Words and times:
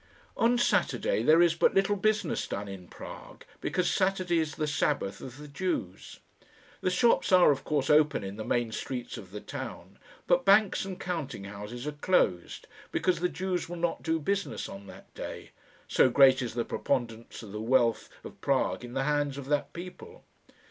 On 0.35 0.57
Saturday 0.57 1.21
there 1.21 1.43
is 1.43 1.53
but 1.53 1.75
little 1.75 1.95
business 1.95 2.47
done 2.47 2.67
in 2.67 2.87
Prague, 2.87 3.45
because 3.59 3.87
Saturday 3.87 4.39
is 4.39 4.55
the 4.55 4.65
Sabbath 4.65 5.21
of 5.21 5.37
the 5.37 5.47
Jews. 5.47 6.19
The 6.81 6.89
shops 6.89 7.31
are 7.31 7.51
of 7.51 7.63
course 7.63 7.87
open 7.87 8.23
in 8.23 8.35
the 8.35 8.43
main 8.43 8.71
streets 8.71 9.15
of 9.19 9.29
the 9.29 9.39
town, 9.39 9.99
but 10.25 10.43
banks 10.43 10.85
and 10.85 10.99
counting 10.99 11.43
houses 11.43 11.85
are 11.85 11.91
closed, 11.91 12.65
because 12.91 13.19
the 13.19 13.29
Jews 13.29 13.69
will 13.69 13.75
not 13.77 14.01
do 14.01 14.19
business 14.19 14.67
on 14.67 14.87
that 14.87 15.13
day 15.13 15.51
so 15.87 16.09
great 16.09 16.41
is 16.41 16.55
the 16.55 16.65
preponderance 16.65 17.43
of 17.43 17.51
the 17.51 17.61
wealth 17.61 18.09
of 18.23 18.41
Prague 18.41 18.83
in 18.83 18.93
the 18.93 19.03
hands 19.03 19.37
of 19.37 19.45
that 19.49 19.71
people! 19.71 20.23